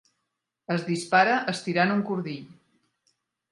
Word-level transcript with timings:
Es 0.75 0.85
dispara 0.87 1.35
estirant 1.53 1.95
un 1.99 2.03
cordill 2.09 2.51